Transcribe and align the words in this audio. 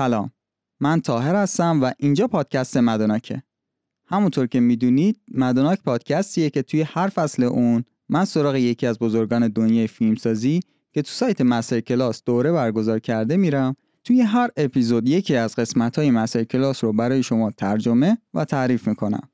سلام. 0.00 0.30
من 0.80 1.00
تاهر 1.00 1.34
هستم 1.34 1.82
و 1.82 1.92
اینجا 1.98 2.26
پادکست 2.26 2.76
مدوناکه. 2.76 3.42
همونطور 4.06 4.46
که 4.46 4.60
می‌دونید 4.60 5.20
مدوناک 5.34 5.82
پادکستیه 5.82 6.50
که 6.50 6.62
توی 6.62 6.82
هر 6.82 7.08
فصل 7.08 7.42
اون 7.42 7.84
من 8.08 8.24
سراغ 8.24 8.56
یکی 8.56 8.86
از 8.86 8.98
بزرگان 8.98 9.48
دنیای 9.48 9.86
فیلمسازی 9.86 10.60
که 10.92 11.02
تو 11.02 11.10
سایت 11.10 11.40
مستر 11.40 11.80
کلاس 11.80 12.22
دوره 12.24 12.52
برگزار 12.52 12.98
کرده 12.98 13.36
میرم 13.36 13.76
توی 14.04 14.20
هر 14.20 14.50
اپیزود 14.56 15.08
یکی 15.08 15.36
از 15.36 15.56
قسمت 15.56 15.98
های 15.98 16.10
مستر 16.10 16.44
کلاس 16.44 16.84
رو 16.84 16.92
برای 16.92 17.22
شما 17.22 17.50
ترجمه 17.50 18.18
و 18.34 18.44
تعریف 18.44 18.88
می‌کنم. 18.88 19.28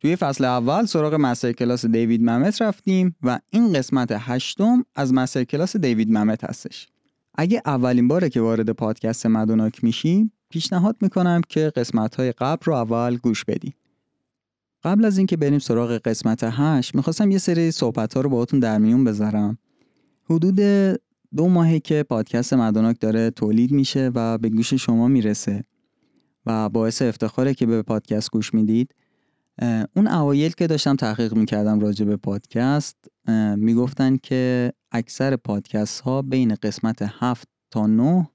توی 0.00 0.16
فصل 0.16 0.44
اول 0.44 0.86
سراغ 0.86 1.14
مستر 1.14 1.52
کلاس 1.52 1.86
دیوید 1.86 2.22
ممت 2.22 2.62
رفتیم 2.62 3.16
و 3.22 3.38
این 3.50 3.72
قسمت 3.72 4.08
هشتم 4.12 4.84
از 4.94 5.12
مستر 5.12 5.44
کلاس 5.44 5.76
دیوید 5.76 6.10
ممت 6.10 6.44
هستش. 6.44 6.88
اگه 7.40 7.62
اولین 7.66 8.08
باره 8.08 8.28
که 8.28 8.40
وارد 8.40 8.70
پادکست 8.70 9.26
مدوناک 9.26 9.84
میشیم 9.84 10.32
پیشنهاد 10.48 10.96
می‌کنم 11.00 11.40
که 11.48 11.72
قسمت 11.76 12.14
های 12.14 12.32
قبل 12.32 12.64
رو 12.64 12.72
اول 12.72 13.16
گوش 13.16 13.44
بدید 13.44 13.74
قبل 14.84 15.04
از 15.04 15.18
اینکه 15.18 15.36
بریم 15.36 15.58
سراغ 15.58 15.90
قسمت 15.90 16.40
هشت 16.42 16.94
می‌خواستم 16.94 17.30
یه 17.30 17.38
سری 17.38 17.70
صحبت 17.70 18.14
ها 18.14 18.20
رو 18.20 18.30
باهاتون 18.30 18.60
در 18.60 18.78
میون 18.78 19.04
بذارم. 19.04 19.58
حدود 20.24 20.60
دو 21.36 21.48
ماهه 21.48 21.80
که 21.80 22.02
پادکست 22.02 22.54
مدوناک 22.54 23.00
داره 23.00 23.30
تولید 23.30 23.72
میشه 23.72 24.10
و 24.14 24.38
به 24.38 24.48
گوش 24.48 24.74
شما 24.74 25.08
می‌رسه 25.08 25.64
و 26.46 26.68
باعث 26.68 27.02
افتخاره 27.02 27.54
که 27.54 27.66
به 27.66 27.82
پادکست 27.82 28.30
گوش 28.30 28.54
می‌دید 28.54 28.94
اون 29.96 30.08
اوایل 30.08 30.52
که 30.52 30.66
داشتم 30.66 30.96
تحقیق 30.96 31.34
می‌کردم 31.34 31.80
راجع 31.80 32.04
به 32.04 32.16
پادکست 32.16 32.96
می‌گفتن 33.56 34.16
که 34.16 34.72
اکثر 34.92 35.36
پادکست 35.36 36.00
ها 36.00 36.22
بین 36.22 36.54
قسمت 36.54 36.98
هفت 37.02 37.48
تا 37.70 37.86
نه 37.86 38.28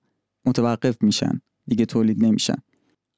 متوقف 0.46 0.98
میشن. 1.02 1.42
دیگه 1.68 1.86
تولید 1.86 2.26
نمیشن. 2.26 2.56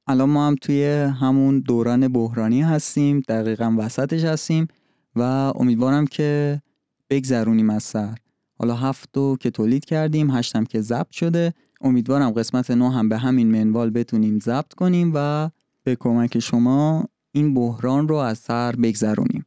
الان 0.07 0.29
ما 0.29 0.47
هم 0.47 0.55
توی 0.55 0.85
همون 1.21 1.59
دوران 1.59 2.07
بحرانی 2.07 2.61
هستیم 2.61 3.19
دقیقا 3.19 3.75
وسطش 3.77 4.23
هستیم 4.23 4.67
و 5.15 5.21
امیدوارم 5.55 6.07
که 6.07 6.61
بگذرونیم 7.09 7.69
از 7.69 7.83
سر. 7.83 8.15
حالا 8.59 8.75
هفتو 8.75 9.37
که 9.39 9.51
تولید 9.51 9.85
کردیم 9.85 10.31
هشتم 10.31 10.63
که 10.63 10.81
ضبط 10.81 11.11
شده. 11.11 11.53
امیدوارم 11.81 12.31
قسمت 12.31 12.71
نو 12.71 12.89
هم 12.89 13.09
به 13.09 13.17
همین 13.17 13.51
منوال 13.51 13.89
بتونیم 13.89 14.39
ضبط 14.39 14.73
کنیم 14.73 15.11
و 15.15 15.49
به 15.83 15.95
کمک 15.95 16.39
شما 16.39 17.05
این 17.35 17.53
بحران 17.53 18.07
رو 18.07 18.15
از 18.15 18.37
سر 18.37 18.71
بگذرونیم. 18.71 19.45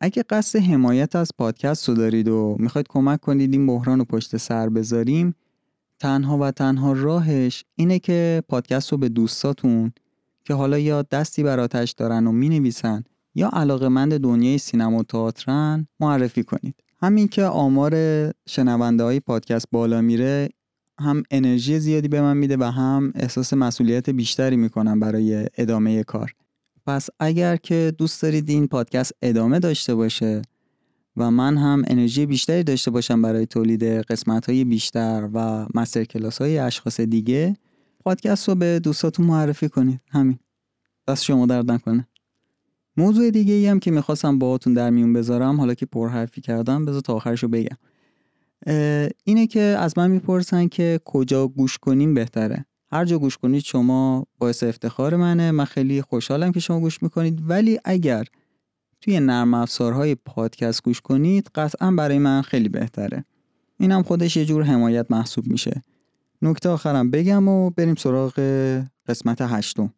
اگه 0.00 0.24
قصد 0.30 0.58
حمایت 0.58 1.16
از 1.16 1.30
پادکست 1.38 1.88
رو 1.88 1.94
دارید 1.94 2.28
و 2.28 2.56
می‌خواید 2.58 2.88
کمک 2.88 3.20
کنید 3.20 3.52
این 3.52 3.66
بحران 3.66 3.98
رو 3.98 4.04
پشت 4.04 4.36
سر 4.36 4.68
بذاریم 4.68 5.34
تنها 6.00 6.38
و 6.38 6.50
تنها 6.50 6.92
راهش 6.92 7.64
اینه 7.74 7.98
که 7.98 8.42
پادکست 8.48 8.92
رو 8.92 8.98
به 8.98 9.08
دوستاتون 9.08 9.92
که 10.44 10.54
حالا 10.54 10.78
یا 10.78 11.02
دستی 11.02 11.42
بر 11.42 11.60
آتش 11.60 11.92
دارن 11.92 12.26
و 12.26 12.32
می‌نویسن 12.32 13.04
یا 13.34 13.50
علاقمند 13.52 14.18
دنیای 14.18 14.58
سینما 14.58 14.98
و 14.98 15.02
تئاترن 15.02 15.86
معرفی 16.00 16.42
کنید. 16.42 16.74
همین 17.02 17.28
که 17.28 17.44
آمار 17.44 17.94
شنونده 18.48 19.04
های 19.04 19.20
پادکست 19.20 19.66
بالا 19.70 20.00
میره 20.00 20.48
هم 21.00 21.22
انرژی 21.30 21.78
زیادی 21.78 22.08
به 22.08 22.20
من 22.20 22.36
میده 22.36 22.56
و 22.56 22.64
هم 22.64 23.12
احساس 23.14 23.52
مسئولیت 23.52 24.10
بیشتری 24.10 24.56
می‌کنم 24.56 25.00
برای 25.00 25.46
ادامه 25.56 26.02
کار. 26.04 26.34
پس 26.86 27.08
اگر 27.20 27.56
که 27.56 27.92
دوست 27.98 28.22
دارید 28.22 28.50
این 28.50 28.66
پادکست 28.66 29.12
ادامه 29.22 29.58
داشته 29.58 29.94
باشه 29.94 30.42
و 31.16 31.30
من 31.30 31.56
هم 31.56 31.82
انرژی 31.86 32.26
بیشتری 32.26 32.62
داشته 32.62 32.90
باشم 32.90 33.22
برای 33.22 33.46
تولید 33.46 33.84
قسمت 33.84 34.48
های 34.48 34.64
بیشتر 34.64 35.28
و 35.34 35.66
مستر 35.74 36.04
کلاس 36.04 36.38
های 36.38 36.58
اشخاص 36.58 37.00
دیگه 37.00 37.56
پادکست 38.04 38.48
رو 38.48 38.54
به 38.54 38.78
دوستاتون 38.78 39.26
معرفی 39.26 39.68
کنید. 39.68 40.00
همین. 40.10 40.38
دست 41.08 41.24
شما 41.24 41.46
درد 41.46 41.70
نکنه. 41.70 42.08
موضوع 42.96 43.30
دیگه 43.30 43.54
ای 43.54 43.66
هم 43.66 43.80
که 43.80 43.90
می‌خواستم 43.90 44.38
باهاتون 44.38 44.74
در 44.74 44.90
میون 44.90 45.12
بذارم 45.12 45.60
حالا 45.60 45.74
که 45.74 45.86
پرحرفی 45.86 46.40
کردم 46.40 46.84
بذار 46.84 47.00
تا 47.00 47.14
آخرش 47.14 47.42
رو 47.42 47.48
بگم. 47.48 47.76
اینه 49.24 49.46
که 49.46 49.60
از 49.60 49.98
من 49.98 50.10
می‌پرسن 50.10 50.68
که 50.68 51.00
کجا 51.04 51.48
گوش 51.48 51.78
کنیم 51.78 52.14
بهتره. 52.14 52.66
هر 52.92 53.04
جا 53.04 53.18
گوش 53.18 53.38
کنید 53.38 53.62
شما 53.62 54.26
باعث 54.38 54.62
افتخار 54.62 55.16
منه. 55.16 55.50
من 55.50 55.64
خیلی 55.64 56.02
خوشحالم 56.02 56.52
که 56.52 56.60
شما 56.60 56.80
گوش 56.80 57.02
می‌کنید. 57.02 57.50
ولی 57.50 57.78
اگر 57.84 58.24
توی 59.00 59.20
نرم 59.20 59.54
افزارهای 59.54 60.14
پادکست 60.14 60.82
گوش 60.82 61.00
کنید 61.00 61.50
قطعا 61.54 61.90
برای 61.90 62.18
من 62.18 62.42
خیلی 62.42 62.68
بهتره. 62.68 63.24
اینم 63.80 64.02
خودش 64.02 64.36
یه 64.36 64.44
جور 64.44 64.62
حمایت 64.62 65.06
محسوب 65.10 65.46
میشه. 65.46 65.82
نکته 66.42 66.68
آخرم 66.68 67.10
بگم 67.10 67.48
و 67.48 67.70
بریم 67.70 67.94
سراغ 67.94 68.32
قسمت 69.08 69.40
هشتم. 69.40 69.94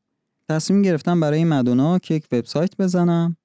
تصمیم 0.48 0.82
گرفتم 0.82 1.20
برای 1.20 1.44
مدونا 1.44 1.98
که 1.98 2.14
یک 2.14 2.26
وبسایت 2.32 2.76
بزنم. 2.76 3.36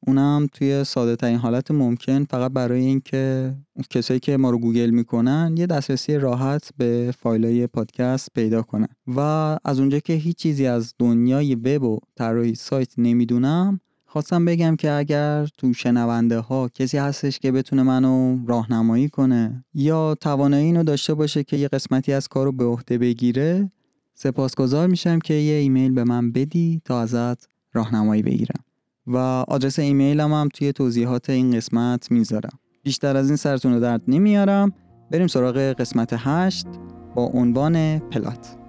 اونم 0.00 0.46
توی 0.52 0.84
ساده 0.84 1.16
ترین 1.16 1.36
حالت 1.36 1.70
ممکن 1.70 2.24
فقط 2.24 2.52
برای 2.52 2.80
اینکه 2.80 3.54
کسایی 3.90 4.20
که 4.20 4.36
ما 4.36 4.50
رو 4.50 4.58
گوگل 4.58 4.90
می‌کنن 4.90 5.54
یه 5.58 5.66
دسترسی 5.66 6.18
راحت 6.18 6.70
به 6.76 7.14
فایلای 7.18 7.66
پادکست 7.66 8.28
پیدا 8.34 8.62
کنن. 8.62 8.88
و 9.06 9.20
از 9.64 9.80
اونجا 9.80 9.98
که 9.98 10.12
هیچ 10.12 10.36
چیزی 10.36 10.66
از 10.66 10.94
دنیای 10.98 11.54
وب 11.54 11.82
و 11.82 11.98
طراحی 12.16 12.54
سایت 12.54 12.98
نمی‌دونم 12.98 13.80
خواستم 14.06 14.44
بگم 14.44 14.76
که 14.76 14.92
اگر 14.92 15.46
تو 15.58 15.72
شنونده 15.72 16.38
ها 16.38 16.68
کسی 16.68 16.98
هستش 16.98 17.38
که 17.38 17.52
بتونه 17.52 17.82
منو 17.82 18.38
راهنمایی 18.46 19.08
کنه 19.08 19.64
یا 19.74 20.14
توانایی 20.20 20.64
اینو 20.64 20.82
داشته 20.82 21.14
باشه 21.14 21.44
که 21.44 21.56
یه 21.56 21.68
قسمتی 21.68 22.12
از 22.12 22.28
کارو 22.28 22.52
به 22.52 22.64
عهده 22.64 22.98
بگیره 22.98 23.70
سپاسگزار 24.14 24.86
میشم 24.86 25.18
که 25.18 25.34
یه 25.34 25.54
ایمیل 25.54 25.92
به 25.92 26.04
من 26.04 26.32
بدی 26.32 26.80
تا 26.84 27.00
ازت 27.00 27.48
راهنمایی 27.72 28.22
بگیرم. 28.22 28.65
و 29.06 29.16
آدرس 29.48 29.78
ایمیلم 29.78 30.32
هم 30.32 30.48
توی 30.54 30.72
توضیحات 30.72 31.30
این 31.30 31.56
قسمت 31.56 32.10
می‌ذارم. 32.10 32.58
بیشتر 32.82 33.16
از 33.16 33.28
این 33.28 33.36
سرتون 33.36 33.80
درد 33.80 34.02
نمیارم. 34.08 34.72
بریم 35.10 35.26
سراغ 35.26 35.56
قسمت 35.56 36.14
هشت 36.16 36.66
با 37.14 37.22
عنوان 37.22 37.98
پلات. 37.98 38.65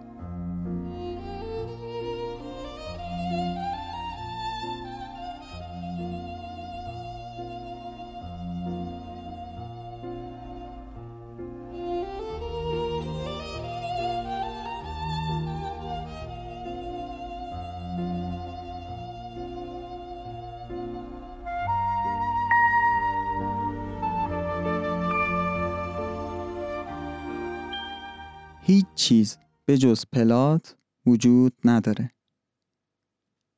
هیچ 28.68 28.86
چیز 28.96 29.38
به 29.66 29.78
جز 29.78 30.04
plot 30.12 30.76
وجود 31.06 31.54
نداره. 31.66 32.12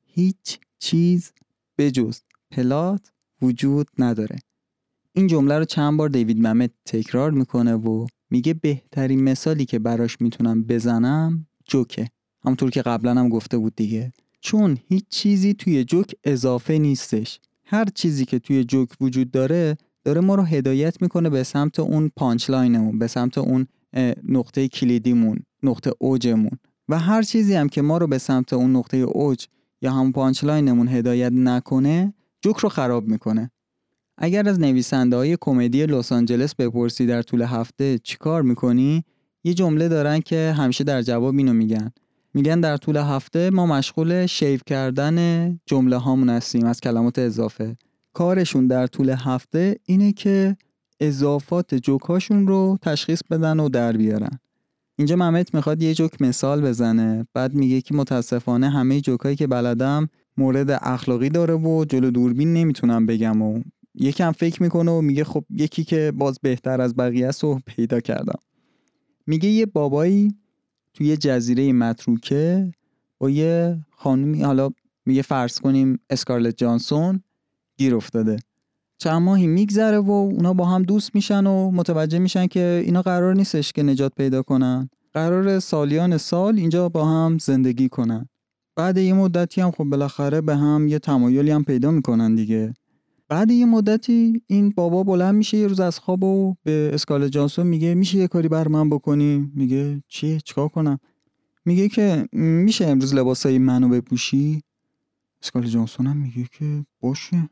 هیچ 0.06 0.58
چیز 0.78 1.32
به 1.76 1.90
جز 1.90 2.20
plot 2.50 3.12
وجود 3.42 3.88
نداره. 3.98 4.38
این 5.12 5.26
جمله 5.26 5.58
رو 5.58 5.64
چند 5.64 5.96
بار 5.96 6.08
دیوید 6.08 6.46
ممت 6.46 6.70
تکرار 6.84 7.30
می‌کنه 7.30 7.74
و 7.74 8.06
میگه 8.30 8.54
بهترین 8.54 9.24
مثالی 9.24 9.64
که 9.64 9.78
براش 9.78 10.20
می‌تونم 10.20 10.62
بزنم 10.62 11.46
جوکه. 11.64 12.08
همونطور 12.44 12.70
که 12.70 12.82
قبلا 12.82 13.14
هم 13.14 13.28
گفته 13.28 13.58
بود 13.58 13.76
دیگه. 13.76 14.12
چون 14.40 14.78
هیچ 14.88 15.04
چیزی 15.08 15.54
توی 15.54 15.84
جوک 15.84 16.14
اضافه 16.24 16.78
نیستش. 16.78 17.40
هر 17.64 17.84
چیزی 17.84 18.24
که 18.24 18.38
توی 18.38 18.64
جوک 18.64 18.88
وجود 19.00 19.30
داره 19.30 19.76
داره 20.04 20.20
ما 20.20 20.34
رو 20.34 20.42
هدایت 20.42 21.02
می‌کنه 21.02 21.30
به 21.30 21.42
سمت 21.42 21.80
اون 21.80 22.10
punchline 22.16 22.50
مون 22.50 22.98
به 22.98 23.06
سمت 23.06 23.38
اون 23.38 23.66
نقطه 24.28 24.68
کلیدیمون 24.68 25.38
نقطه 25.62 25.92
اوجمون 25.98 26.58
و 26.88 26.98
هر 26.98 27.22
چیزی 27.22 27.54
هم 27.54 27.68
که 27.68 27.82
ما 27.82 27.98
رو 27.98 28.06
به 28.06 28.18
سمت 28.18 28.52
اون 28.52 28.76
نقطه 28.76 28.96
اوج 28.96 29.46
یا 29.82 29.92
هم 29.92 30.12
punchline 30.12 30.69
مون 30.69 30.88
هدایت 30.88 31.32
نکنه 31.32 32.14
جوک 32.40 32.56
رو 32.56 32.68
خراب 32.68 33.08
می‌کنه. 33.08 33.50
اگر 34.18 34.48
از 34.48 34.60
نویسنده 34.60 35.16
های 35.16 35.36
کمدی 35.40 35.86
لس 35.86 36.12
آنجلس 36.12 36.54
بپرسی 36.54 37.06
در 37.06 37.22
طول 37.22 37.42
هفته 37.42 37.98
چیکار 37.98 38.42
می‌کنی 38.42 39.04
یه 39.44 39.54
جمله 39.54 39.88
دارن 39.88 40.20
که 40.20 40.54
همیشه 40.56 40.84
در 40.84 41.02
جواب 41.02 41.36
اینو 41.38 41.52
میگن. 41.52 41.92
میگن 42.34 42.60
در 42.60 42.76
طول 42.76 42.96
هفته 42.96 43.50
ما 43.50 43.66
مشغول 43.66 44.26
shave 44.26 44.60
کردن 44.66 45.60
جمله 45.66 45.96
هامون 45.96 46.28
هستیم 46.28 46.64
از 46.64 46.80
کلمات 46.80 47.18
اضافه. 47.18 47.76
کارشون 48.12 48.66
در 48.66 48.86
طول 48.86 49.10
هفته 49.10 49.76
اینه 49.84 50.12
که 50.12 50.56
اضافات 51.00 51.74
جوکاشون 51.74 52.46
رو 52.46 52.78
تشخیص 52.82 53.22
بدن 53.30 53.60
و 53.60 53.68
در 53.68 53.96
بیارن. 53.96 54.38
اینجا 54.96 55.16
ممت 55.16 55.54
می‌خواد 55.54 55.82
یه 55.82 55.94
جوک 55.94 56.22
مثال 56.22 56.60
بزنه. 56.60 57.26
بعد 57.34 57.54
میگه 57.54 57.80
که 57.80 57.94
متاسفانه 57.94 58.70
همه 58.70 59.00
جوکایی 59.00 59.36
که 59.36 59.46
بلدم 59.46 60.08
مورد 60.36 60.70
اخلاقی 60.70 61.28
داره 61.28 61.54
و 61.54 61.84
جلو 61.84 62.10
دوربین 62.10 62.52
نمی‌تونم 62.52 63.06
بگم 63.06 63.42
و 63.42 63.60
یکم 63.94 64.32
فکر 64.32 64.62
می‌کنه 64.62 64.90
و 64.90 65.00
میگه 65.00 65.24
خب 65.24 65.44
یکی 65.50 65.84
که 65.84 66.12
باز 66.16 66.38
بهتر 66.42 66.80
از 66.80 66.96
بقیه 66.96 67.28
است 67.28 67.44
و 67.44 67.60
پیدا 67.66 68.00
کردم. 68.00 68.38
میگه 69.26 69.48
یه 69.48 69.66
بابایی 69.66 70.34
توی 70.94 71.06
یه 71.06 71.16
جزیره 71.16 71.72
متروکه 71.72 72.72
با 73.18 73.30
یه 73.30 73.78
خانومی 73.90 74.42
حالا 74.42 74.70
میگه 75.06 75.22
فرض 75.22 75.58
کنیم 75.58 75.98
اسکارلت 76.10 76.56
جانسون 76.56 77.22
گیر 77.78 77.94
افتاده. 77.94 78.36
چند 79.00 79.22
ماهی 79.22 79.46
میگذره 79.46 79.98
و 79.98 80.10
اونا 80.10 80.54
با 80.54 80.64
هم 80.64 80.82
دوست 80.82 81.14
میشن 81.14 81.46
و 81.46 81.70
متوجه 81.70 82.18
میشن 82.18 82.46
که 82.46 82.82
اینا 82.84 83.02
قرار 83.02 83.34
نیستش 83.34 83.72
که 83.72 83.82
نجات 83.82 84.12
پیدا 84.14 84.42
کنن. 84.42 84.90
قرار 85.12 85.58
سالیان 85.58 86.18
سال 86.18 86.56
اینجا 86.58 86.88
با 86.88 87.04
هم 87.04 87.38
زندگی 87.38 87.88
کنن. 87.88 88.28
بعد 88.76 88.98
یه 88.98 89.12
مدتی 89.12 89.60
هم 89.60 89.70
خب 89.70 89.84
بالاخره 89.84 90.40
به 90.40 90.56
هم 90.56 90.88
یه 90.88 90.98
تمایلی 90.98 91.50
هم 91.50 91.64
پیدا 91.64 91.90
می‌کنن 91.90 92.34
دیگه. 92.34 92.74
بعد 93.28 93.50
یه 93.50 93.66
مدتی 93.66 94.42
این 94.46 94.70
بابا 94.76 95.02
بلند 95.02 95.34
میشه 95.34 95.58
یه 95.58 95.66
روز 95.66 95.80
از 95.80 95.98
خواب 95.98 96.24
و 96.24 96.54
به 96.62 96.90
اسکال 96.94 97.28
جانسون 97.28 97.66
میگه 97.66 97.94
میشه 97.94 98.18
یه 98.18 98.28
کاری 98.28 98.48
بر 98.48 98.68
من 98.68 98.90
بکنی؟ 98.90 99.50
میگه 99.54 100.02
چیه 100.08 100.40
چیکار 100.40 100.68
کنم؟ 100.68 100.98
میگه 101.64 101.88
که 101.88 102.28
میشه 102.32 102.86
امروز 102.86 103.14
لباسای 103.14 103.58
منو 103.58 103.88
بپوشی؟ 103.88 104.62
اسکال 105.42 105.62
جانسون 105.62 106.06
هم 106.06 106.16
میگه 106.16 106.48
که 106.58 106.84
باشه. 107.00 107.48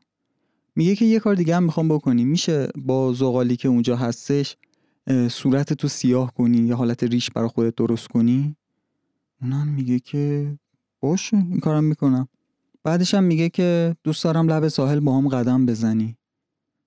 میگه 0.78 0.96
که 0.96 1.04
یه 1.04 1.18
کار 1.18 1.34
دیگه 1.34 1.56
هم 1.56 1.62
می‌خوام 1.62 1.88
بکنی. 1.88 2.24
میشه 2.24 2.68
با 2.76 3.12
زغالی 3.12 3.56
که 3.56 3.68
اونجا 3.68 3.96
هستش 3.96 4.56
صورت 5.30 5.72
تو 5.72 5.88
سیاه 5.88 6.34
کنی 6.34 6.58
یا 6.58 6.76
حالت 6.76 7.04
ریش 7.04 7.30
برای 7.30 7.48
خودت 7.48 7.74
درست 7.74 8.08
کنی؟ 8.08 8.56
اونم 9.42 9.68
میگه 9.68 9.98
که 9.98 10.54
باشه 11.00 11.36
این 11.36 11.60
کارم 11.60 11.84
می‌کنم. 11.84 12.28
بعدش 12.84 13.14
هم 13.14 13.24
میگه 13.24 13.48
که 13.48 13.96
دوست 14.04 14.24
دارم 14.24 14.48
لب 14.50 14.68
ساحل 14.68 15.00
با 15.00 15.16
هم 15.18 15.28
قدم 15.28 15.66
بزنی. 15.66 16.16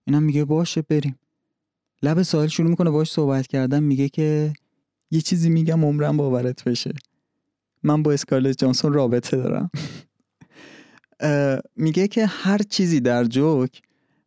اینم 0.07 0.23
میگه 0.23 0.45
باشه 0.45 0.81
بریم. 0.81 1.19
لب 2.03 2.21
ساحل 2.21 2.47
شروع 2.47 2.69
می‌کنه 2.69 2.89
باش 2.89 3.11
صحبت 3.11 3.47
کردن 3.47 3.83
میگه 3.83 4.09
که 4.09 4.53
یه 5.11 5.21
چیزی 5.21 5.49
میگم 5.49 5.85
عمرم 5.85 6.17
باورت 6.17 6.63
بشه. 6.63 6.93
من 7.83 8.03
با 8.03 8.11
اسکارلت 8.11 8.57
جانسون 8.57 8.93
رابطه 8.93 9.37
دارم. 9.37 9.69
میگه 11.75 12.07
که 12.07 12.25
هر 12.25 12.57
چیزی 12.57 12.99
در 12.99 13.23
جوک 13.23 13.81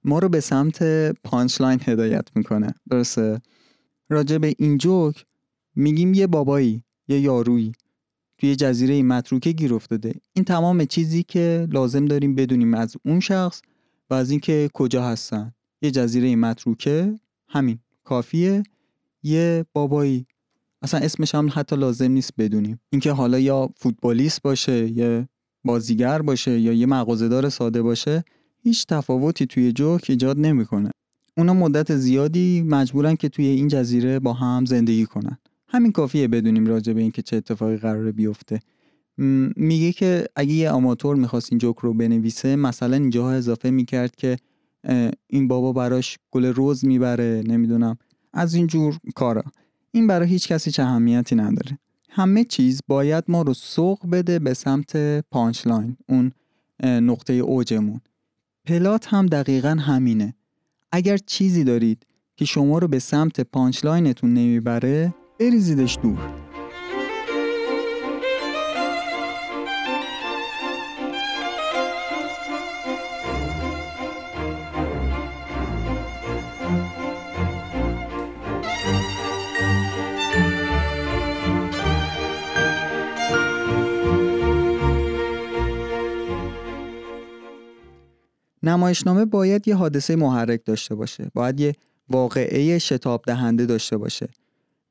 ما 0.05 0.19
رو 0.19 0.29
به 0.29 0.41
سمت 0.41 0.83
punchline 1.13 1.81
هدایت 1.85 2.29
می‌کنه. 2.35 2.75
درسته؟ 2.91 3.41
راجع 4.09 4.39
به 4.39 4.55
این 4.59 4.79
جوک 4.79 5.25
میگیم 5.77 6.15
یه 6.15 6.27
بابایی 6.27 6.83
یه 7.09 7.21
یارویی 7.21 7.73
توی 8.39 8.57
جزیره 8.57 9.03
متروکه 9.03 9.53
گیر 9.53 9.75
افتاده. 9.75 10.15
این 10.33 10.45
تمام 10.45 10.85
چیزی 10.85 11.23
که 11.23 11.69
لازم 11.71 12.05
داریم 12.05 12.35
بدونیم 12.35 12.75
از 12.75 12.97
اون 13.05 13.21
شخص 13.21 13.63
و 14.11 14.15
از 14.15 14.31
اینکه 14.31 14.71
کجا 14.75 15.05
هستن. 15.05 15.53
یه 15.83 15.91
جزیره 15.91 16.37
متروکه 16.37 17.15
همین 17.49 17.79
کافیه. 18.05 18.63
یه 19.23 19.65
بابایی. 19.73 20.27
اصلا 20.83 21.01
اسمش 21.01 21.35
هم 21.35 21.51
حتی 21.55 21.77
لازم 21.77 22.11
نیست 22.11 22.31
بدونیم. 22.39 22.81
اینکه 22.91 23.13
حالا 23.13 23.39
یا 23.39 23.71
فوتبالیست 23.77 24.43
باشه 24.43 24.89
یا 24.91 25.29
بازیگر 25.65 26.23
باشه 26.23 26.61
یا 26.61 26.73
یه 26.73 26.87
مغازه‌دار 26.87 27.49
ساده 27.49 27.83
باشه 27.83 28.25
هیچ 28.63 28.87
تفاوتی 28.87 29.47
توی 29.47 29.73
جوک 29.73 30.07
ایجاد 30.09 30.39
نمی‌کنه. 30.39 30.91
اونا 31.37 31.55
مدت 31.55 31.97
زیادی 31.97 32.63
مجبورن 32.63 33.17
که 33.17 33.29
توی 33.29 33.47
این 33.47 33.69
جزیره 33.69 34.19
با 34.19 34.33
هم 34.33 34.65
زندگی 34.65 35.07
کنن. 35.07 35.39
همین 35.69 35.93
کافیه 35.93 36.29
بدونیم 36.29 36.67
راجع 36.67 36.93
به 36.93 37.01
اینکه 37.01 37.23
چه 37.23 37.37
اتفاقی 37.37 37.77
قراره 37.77 38.13
بیفته. 38.13 38.61
میگه 39.57 39.93
که 39.93 40.27
اگه 40.37 40.53
یه 40.53 40.71
آماتور 40.71 41.17
می‌خواست 41.17 41.49
این 41.53 41.59
جوک 41.59 41.77
رو 41.77 41.95
بنویسه 41.95 42.57
مثلا 42.57 42.97
اینجاها 42.97 43.33
اضافه 43.33 43.71
می‌کرد 43.71 44.17
که 44.17 44.37
این 45.27 45.49
بابا 45.49 45.73
براش 45.73 46.19
گل 46.31 46.45
رز 46.45 46.85
می‌بره 46.85 47.43
نمی‌دونم 47.47 47.97
از 48.33 48.55
این 48.55 48.67
جور 48.67 48.99
کارا. 49.15 49.45
این 49.93 50.07
برای 50.07 50.29
هیچ 50.29 50.49
کسی 50.49 50.71
چه 50.71 50.83
اهمیتی 50.83 51.35
نداره. 51.35 51.79
همه 52.17 52.45
چیز 52.45 52.81
باید 52.89 53.25
ما 53.29 53.43
رو 53.43 53.55
سوق 53.55 54.11
بده 54.11 54.39
به 54.39 54.55
سمت 54.55 55.21
punchline 55.21 55.97
اون 56.09 56.33
نقطه 56.83 57.33
اوجمون. 57.33 58.01
plot 58.65 59.07
هم 59.07 59.27
دقیقا 59.27 59.69
همینه. 59.69 60.35
اگر 60.93 61.17
چیزی 61.17 61.65
دارید 61.65 62.07
که 62.37 62.45
شما 62.45 62.79
رو 62.79 62.89
به 62.89 62.99
سمت 62.99 63.41
punchline 63.41 63.85
تون 63.85 64.35
نمی‌بره 64.35 65.15
بریزیدش 65.41 65.99
دور. 66.03 66.44
نمایشنامه 88.75 89.25
باید 89.25 89.69
یه 89.69 89.75
حادثه 89.75 90.17
محرک 90.17 90.61
داشته 90.65 90.95
باشه. 90.95 91.31
باید 91.35 91.61
یه 91.61 91.75
واقعه 92.09 92.79
شتاب 92.79 93.23
دهنده 93.27 93.67
داشته 93.67 93.97
باشه. 93.97 94.29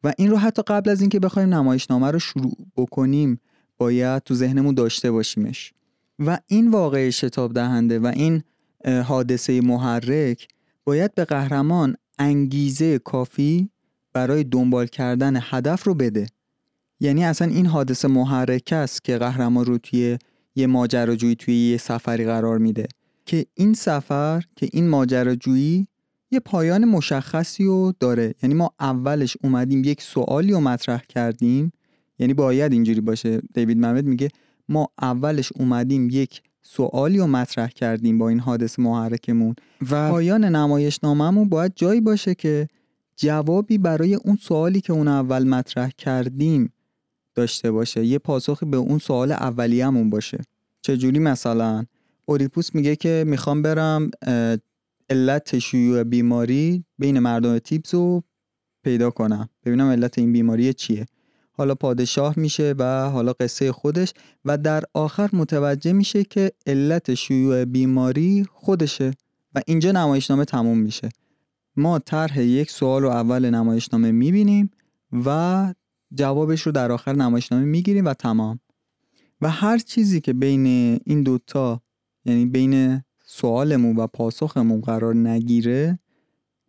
و 0.04 0.14
این 0.18 0.32
رو 0.32 0.38
حتی 0.38 0.62
قبل 0.68 0.90
از 0.90 1.02
اینکه 1.02 1.20
بخوایم 1.20 1.54
نمایشنامه 1.54 2.12
رو 2.12 2.20
شروع 2.20 2.54
بکنیم 2.78 3.40
باید 3.78 4.24
تو 4.24 4.34
ذهنمون 4.34 4.76
داشته 4.76 5.12
باشیمش. 5.12 5.74
و 6.20 6.38
این 6.48 6.72
واقعه 6.72 7.12
شتاب 7.12 7.54
دهنده 7.54 8.00
و 8.00 8.12
این 8.16 8.44
حادثه 8.86 9.62
محرک 9.62 10.48
باید 10.84 11.16
به 11.16 11.26
قهرمان 11.26 11.96
انگیزه 12.20 13.00
کافی 13.00 13.70
برای 14.14 14.44
دنبال 14.44 14.88
کردن 14.88 15.40
هدف 15.42 15.84
رو 15.84 15.94
بده. 15.94 16.26
یعنی 17.00 17.26
اصلا 17.26 17.48
این 17.48 17.66
حادثه 17.66 18.08
محرک 18.08 18.70
است 18.72 19.04
که 19.04 19.18
قهرمان 19.18 19.66
رو 19.66 19.78
توی 19.78 20.18
یه 20.56 20.68
ماجراجویی 20.68 21.36
توی 21.36 21.72
یه 21.72 21.78
سفری 21.78 22.26
قرار 22.26 22.58
میده. 22.58 22.88
که 23.26 23.46
این 23.54 23.74
سفر 23.74 24.44
که 24.56 24.70
این 24.74 24.90
ماجراجویی 24.90 25.88
یه 26.32 26.40
پایان 26.40 26.86
مشخصی 26.86 27.64
رو 27.64 27.94
داره. 28.00 28.34
یعنی 28.44 28.56
ما 28.56 28.72
اولش 28.80 29.38
اومدیم 29.44 29.84
یک 29.84 30.02
سوالی 30.02 30.52
رو 30.52 30.60
مطرح 30.60 31.02
کردیم. 31.10 31.72
یعنی 32.20 32.34
باید 32.34 32.72
اینجوری 32.72 33.02
باشه. 33.02 33.42
دیوید 33.54 33.78
محمد 33.78 34.06
میگه 34.06 34.30
ما 34.70 34.90
اولش 35.02 35.52
اومدیم 35.56 36.10
یک 36.12 36.42
سوالی 36.62 37.20
رو 37.20 37.28
مطرح 37.28 37.68
کردیم 37.68 38.18
با 38.18 38.30
این 38.30 38.40
حادث 38.40 38.80
محرکمون. 38.80 39.56
و 39.92 40.12
پایان 40.12 40.46
نمایشنامهمون 40.46 41.50
باید 41.50 41.72
جایی 41.76 42.02
باشه 42.02 42.36
که 42.36 42.68
جوابی 43.16 43.78
برای 43.78 44.16
اون 44.16 44.38
سوالی 44.42 44.82
که 44.82 44.94
اون 44.94 45.08
اول 45.08 45.44
مطرح 45.44 45.90
کردیم 45.98 46.74
داشته 47.36 47.72
باشه. 47.72 48.06
یه 48.06 48.20
پاسخی 48.20 48.66
به 48.66 48.78
اون 48.78 49.00
سوال 49.00 49.32
اولیه‌مون 49.32 50.10
باشه. 50.10 50.38
چجوری 50.82 51.20
مثلا؟ 51.20 51.86
اوریپوس 52.26 52.76
میگه 52.76 52.96
که 52.96 53.24
می‌خوام 53.28 53.62
برم 53.62 54.12
علت 55.10 55.60
شیوع 55.60 56.04
بیماری 56.04 56.86
بین 56.98 57.20
مردم 57.20 57.60
تیپس 57.60 57.94
رو 57.94 58.24
پیدا 58.84 59.10
کنم. 59.10 59.50
ببینم 59.66 59.90
علت 59.90 60.18
این 60.18 60.34
بیماری 60.34 60.74
چیه. 60.74 61.06
حالا 61.52 61.76
پادشاه 61.76 62.40
میشه 62.40 62.76
و 62.80 63.10
حالا 63.10 63.34
قصه 63.34 63.72
خودش 63.72 64.14
و 64.46 64.58
در 64.58 64.84
آخر 64.94 65.30
متوجه 65.34 65.94
میشه 65.94 66.24
که 66.24 66.52
علت 66.68 67.14
شیوع 67.14 67.66
بیماری 67.66 68.46
خودشه 68.52 69.12
و 69.56 69.62
اینجا 69.68 69.92
نمایشنامه 69.92 70.46
تموم 70.46 70.78
میشه. 70.78 71.10
ما 71.76 72.00
طرح 72.00 72.40
یک 72.42 72.72
سوال 72.72 73.02
رو 73.02 73.10
اول 73.10 73.50
نمایشنامه 73.50 74.12
می‌بینیم 74.12 74.72
و 75.26 75.74
جوابش 76.14 76.62
رو 76.62 76.72
در 76.72 76.92
آخر 76.92 77.14
نمایشنامه 77.14 77.66
می‌گیریم 77.66 78.06
و 78.06 78.14
تمام. 78.14 78.60
و 79.42 79.50
هر 79.50 79.78
چیزی 79.78 80.22
که 80.22 80.34
بین 80.34 80.66
این 81.06 81.24
دوتا 81.24 81.82
یعنی 82.26 82.46
بین 82.46 83.04
سوالمون 83.26 83.96
و 83.96 84.08
پاسخمون 84.08 84.82
قرار 84.82 85.16
نگیره 85.16 86.00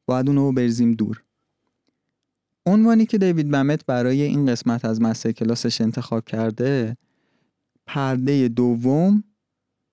باید 0.06 0.28
اونو 0.28 0.52
برزیم 0.52 0.92
دور. 0.92 1.22
عنوانی 2.66 3.06
که 3.06 3.18
دیوید 3.18 3.50
بمت 3.50 3.86
برای 3.86 4.22
این 4.22 4.46
قسمت 4.46 4.84
از 4.84 5.02
مستر 5.02 5.32
کلاسش 5.32 5.80
انتخاب 5.80 6.24
کرده 6.24 6.96
پرده 7.86 8.48
دوم 8.48 9.24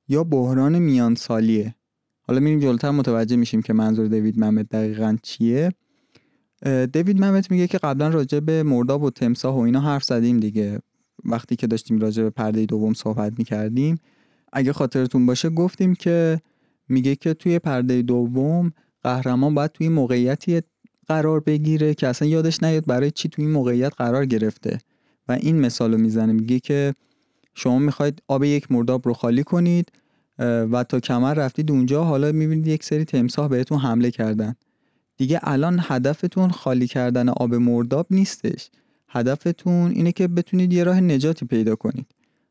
یا 0.07 0.23
بحران 0.23 0.79
میان 0.79 1.15
سالیه 1.15 1.75
حالا 2.21 2.39
میریم 2.39 2.59
جلوتر 2.59 2.91
متوجه 2.91 3.35
میشیم 3.35 3.61
که 3.61 3.73
منظور 3.73 4.07
دیوید 4.07 4.39
ممت 4.39 4.69
دقیقا 4.69 5.17
چیه. 5.23 5.71
دیوید 6.93 7.23
ممت 7.23 7.51
میگه 7.51 7.67
که 7.67 7.77
قبلا 7.77 8.07
راجع 8.07 8.39
به 8.39 8.63
مرداب 8.63 9.03
و 9.03 9.09
تمساه 9.09 9.55
و 9.55 9.59
اینا 9.59 9.79
حرف 9.79 10.03
زدیم 10.03 10.39
دیگه. 10.39 10.79
وقتی 11.25 11.55
که 11.55 11.67
داشتیم 11.67 11.99
راجع 11.99 12.23
به 12.23 12.29
پرده 12.29 12.65
دوم 12.65 12.93
صحبت 12.93 13.39
می‌کردیم. 13.39 13.97
اگه 14.53 14.73
خاطرتون 14.73 15.25
باشه 15.25 15.49
گفتیم 15.49 15.95
که 15.95 16.41
میگه 16.89 17.15
که 17.15 17.33
توی 17.33 17.59
پرده 17.59 18.01
دوم 18.01 18.71
قهرمان 19.03 19.55
باید 19.55 19.71
توی 19.71 19.89
موقعیتی 19.89 20.61
قرار 21.07 21.39
بگیره 21.39 21.93
که 21.93 22.07
اصلا 22.07 22.27
یادش 22.27 22.63
نیاد 22.63 22.85
برای 22.85 23.11
چی 23.11 23.29
توی 23.29 23.45
این 23.45 23.53
موقعیت 23.53 23.93
قرار 23.97 24.25
گرفته. 24.25 24.79
و 25.27 25.31
این 25.31 25.59
مثال 25.59 25.91
رو 25.91 26.27
میگه 26.33 26.59
که 26.59 26.93
شما 27.53 27.79
می‌خواید 27.79 28.21
آب 28.27 28.43
یک 28.43 28.71
مرداب 28.71 29.07
رو 29.07 29.13
خالی 29.13 29.43
کنید 29.43 29.91
و 30.39 30.83
تا 30.89 30.99
کمر 30.99 31.33
رفتید 31.33 31.71
اونجا 31.71 32.03
حالا 32.03 32.31
می‌بینید 32.31 32.67
یک 32.67 32.83
سری 32.83 33.05
تمساه 33.05 33.47
بهتون 33.47 33.79
حمله 33.79 34.11
کردن. 34.11 34.55
دیگه 35.17 35.39
الان 35.43 35.79
هدفتون 35.81 36.49
خالی 36.49 36.87
کردن 36.87 37.29
آب 37.29 37.55
مرداب 37.55 38.07
نیستش. 38.09 38.69
هدفتون 39.07 39.91
اینه 39.91 40.11
که 40.11 40.27
بتونید 40.27 40.73
یه 40.73 40.83
راه 40.83 41.01
نجاتی 41.01 41.45
پیدا 41.45 41.75
کنید. 41.75 42.05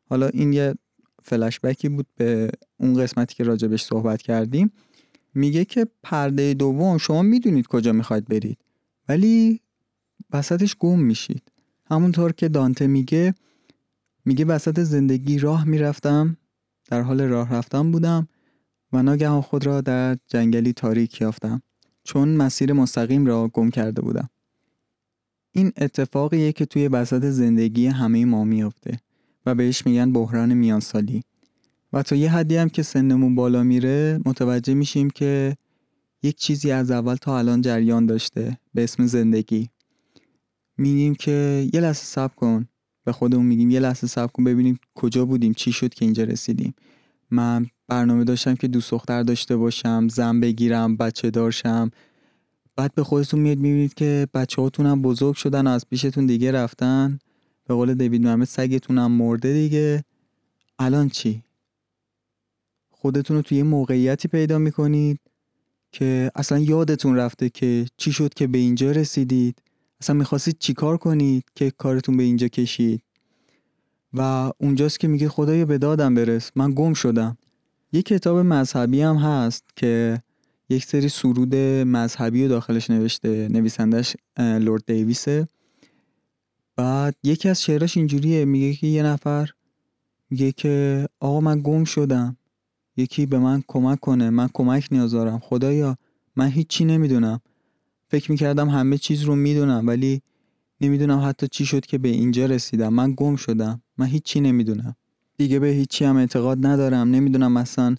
حالا 0.09 0.27
این 0.27 0.53
یه 0.53 0.73
فلشبکی 1.23 1.89
بود 1.89 2.07
به 2.15 2.51
اون 2.77 3.03
قسمتی 3.03 3.35
که 3.35 3.43
راجبش 3.43 3.83
صحبت 3.83 4.21
کردیم. 4.21 4.71
میگه 5.33 5.65
که 5.65 5.87
پرده 6.03 6.53
دوم 6.53 6.97
شما 6.97 7.21
می‌دونید 7.21 7.67
کجا 7.67 7.91
می‌خواید 7.93 8.25
برید 8.25 8.57
ولی 9.09 9.59
وسطش 10.33 10.75
گم 10.79 10.99
میشید. 10.99 11.51
همونطور 11.85 12.31
که 12.31 12.49
دانته 12.49 12.87
میگه 12.87 13.35
میگه 14.25 14.45
وسط 14.45 14.79
زندگی 14.79 15.39
راه 15.39 15.65
می‌رفتم 15.65 16.37
در 16.89 17.01
حال 17.01 17.21
راه 17.21 17.53
رفتن 17.53 17.91
بودم 17.91 18.27
و 18.93 19.03
ناگهان 19.03 19.41
خود 19.41 19.65
را 19.65 19.81
در 19.81 20.17
جنگلی 20.27 20.73
تاریک 20.73 21.21
یافتم 21.21 21.61
چون 22.03 22.35
مسیر 22.35 22.73
مستقیم 22.73 23.25
را 23.25 23.47
گم 23.47 23.69
کرده 23.69 24.01
بودم. 24.01 24.29
این 25.51 25.71
اتفاقیه 25.77 26.51
که 26.51 26.65
توی 26.65 26.87
وسط 26.87 27.25
زندگی 27.25 27.87
همه 27.87 28.25
ما 28.25 28.43
میافته. 28.43 28.99
و 29.45 29.55
بهش 29.55 29.85
میگن 29.85 30.11
بحران 30.11 30.53
میانسالی. 30.53 31.23
و 31.93 32.03
تا 32.03 32.15
یه 32.15 32.31
حدی 32.31 32.55
هم 32.55 32.69
که 32.69 32.83
سنمون 32.83 33.35
بالا 33.35 33.63
میره 33.63 34.19
متوجه 34.25 34.73
میشیم 34.73 35.09
که 35.09 35.57
یک 36.23 36.35
چیزی 36.35 36.71
از 36.71 36.91
اول 36.91 37.15
تا 37.15 37.37
الان 37.39 37.61
جریان 37.61 38.05
داشته 38.05 38.57
به 38.73 38.83
اسم 38.83 39.05
زندگی. 39.05 39.69
میگیم 40.77 41.15
که 41.15 41.67
یه 41.73 41.79
لحظه 41.79 42.03
صبر 42.03 42.33
کن. 42.35 42.67
به 43.03 43.11
خودمون 43.11 43.45
میگیم 43.45 43.69
یه 43.69 43.79
لحظه 43.79 44.07
صبر 44.07 44.31
کن 44.31 44.43
ببینیم 44.43 44.79
کجا 44.95 45.25
بودیم 45.25 45.53
چی 45.53 45.71
شد 45.71 45.93
که 45.93 46.05
اینجا 46.05 46.23
رسیدیم. 46.23 46.73
من 47.31 47.65
برنامه 47.87 48.23
داشتم 48.23 48.55
که 48.55 48.67
دوست 48.67 48.91
دختر 48.91 49.23
داشته 49.23 49.55
باشم 49.57 50.07
زن 50.07 50.39
بگیرم 50.39 50.97
بچه 50.97 51.29
دارشم. 51.29 51.91
بعد 52.75 52.95
به 52.95 53.03
خودتون 53.03 53.39
میاد 53.39 53.57
می‌بینید 53.57 53.93
که 53.93 54.27
بچه 54.33 54.61
هاتون 54.61 54.85
هم 54.85 55.01
بزرگ 55.01 55.35
شدن 55.35 55.67
و 55.67 55.69
از 55.69 55.89
پیشتون 55.89 56.25
دیگه 56.25 56.51
رفتن. 56.51 57.19
به 57.71 57.75
قول 57.75 57.93
دیوید 57.93 58.21
محمد 58.21 58.47
سگتون 58.47 58.97
هم 58.97 59.11
مرده 59.11 59.53
دیگه. 59.53 60.03
الان 60.79 61.09
چی؟ 61.09 61.43
خودتون 62.91 63.37
رو 63.37 63.41
توی 63.41 63.57
یه 63.57 63.63
موقعیتی 63.63 64.27
پیدا 64.27 64.57
می‌کنید 64.57 65.19
که 65.91 66.31
اصلا 66.35 66.59
یادتون 66.59 67.15
رفته 67.15 67.49
که 67.49 67.85
چی 67.97 68.11
شد 68.11 68.33
که 68.33 68.47
به 68.47 68.57
اینجا 68.57 68.91
رسیدید. 68.91 69.61
اصلا 70.01 70.15
می‌خواستید 70.15 70.57
چیکار 70.59 70.97
کنید 70.97 71.43
که 71.55 71.71
کارتون 71.71 72.17
به 72.17 72.23
اینجا 72.23 72.47
کشید؟ 72.47 73.01
و 74.13 74.51
اونجاست 74.57 74.99
که 74.99 75.07
میگه 75.07 75.29
خدایا 75.29 75.65
به 75.65 75.77
دادم 75.77 76.15
برس. 76.15 76.51
من 76.55 76.71
گم 76.71 76.93
شدم. 76.93 77.37
یه 77.93 78.01
کتاب 78.01 78.37
مذهبی 78.37 79.01
هم 79.01 79.15
هست 79.15 79.63
که 79.75 80.21
یک 80.69 80.85
سری 80.85 81.09
سرود 81.09 81.55
مذهبی 81.55 82.43
رو 82.43 82.49
داخلش 82.49 82.89
نوشته 82.89 83.47
نویسندش 83.47 84.15
لورد 84.37 84.85
دیویسه. 84.85 85.47
بعد 86.81 87.15
یکی 87.23 87.49
از 87.49 87.63
شعراش 87.63 87.97
اینجوریه 87.97 88.45
میگه 88.45 88.73
که 88.73 88.87
یه 88.87 89.03
نفر 89.03 89.49
میگه 90.29 90.51
که 90.51 91.07
آقا 91.19 91.41
من 91.41 91.61
گم 91.61 91.83
شدم. 91.83 92.37
یکی 92.97 93.25
به 93.25 93.39
من 93.39 93.63
کمک 93.67 93.99
کنه 93.99 94.29
من 94.29 94.49
کمک 94.53 94.87
نیاز 94.91 95.11
دارم. 95.11 95.39
خدایا 95.39 95.97
من 96.35 96.47
هیچی 96.47 96.85
نمی‌دونم. 96.85 97.41
فکر 98.07 98.31
می‌کردم 98.31 98.69
همه 98.69 98.97
چیز 98.97 99.23
رو 99.23 99.35
می‌دونم 99.35 99.87
ولی 99.87 100.21
نمی‌دونم 100.81 101.19
حتی 101.25 101.47
چی 101.47 101.65
شد 101.65 101.85
که 101.85 101.97
به 101.97 102.09
اینجا 102.09 102.45
رسیدم. 102.45 102.93
من 102.93 103.13
گم 103.17 103.35
شدم. 103.35 103.81
من 103.97 104.05
هیچی 104.05 104.41
نمی‌دونم. 104.41 104.95
دیگه 105.37 105.59
به 105.59 105.67
هیچی 105.67 106.05
هم 106.05 106.17
اعتقاد 106.17 106.65
ندارم. 106.65 107.11
نمی‌دونم 107.11 107.51
مثلا 107.51 107.95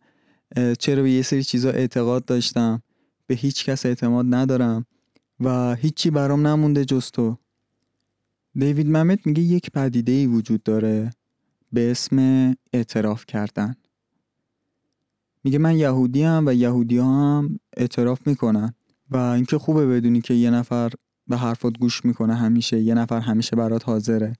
چرا 0.79 1.03
به 1.03 1.11
یه 1.11 1.23
سری 1.23 1.45
چیزا 1.45 1.71
اعتقاد 1.71 2.25
داشتم. 2.25 2.83
به 3.27 3.35
هیچ 3.35 3.65
کس 3.65 3.87
اعتماد 3.87 4.27
ندارم. 4.35 4.87
و 5.41 5.75
هیچی 5.75 6.11
برام 6.11 6.47
نمونده 6.47 6.85
جز 6.85 7.11
تو. 7.11 7.37
دیوید 8.55 8.91
ممت 8.91 9.27
میگه 9.27 9.43
یک 9.43 9.71
پدیده 9.71 10.13
ای 10.13 10.27
وجود 10.27 10.63
داره 10.63 11.11
به 11.73 11.91
اسم 11.91 12.19
اعتراف 12.73 13.27
کردن. 13.27 13.75
میگه 15.45 15.59
من 15.59 15.77
یهودی 15.77 16.23
هم 16.23 16.45
و 16.47 16.53
یهودی 16.53 16.99
هم 16.99 17.59
اعتراف 17.77 18.27
می‌کنن 18.27 18.75
و 19.11 19.17
اینکه 19.17 19.59
خوبه 19.59 19.87
بدونی 19.87 20.21
که 20.21 20.35
یه 20.35 20.51
نفر 20.51 20.93
به 21.29 21.37
حرفات 21.37 21.79
گوش 21.79 22.05
می‌کنه 22.05 22.35
همیشه 22.35 22.81
یه 22.81 22.95
نفر 22.95 23.21
همیشه 23.21 23.57
برات 23.57 23.85
حاضره. 23.85 24.33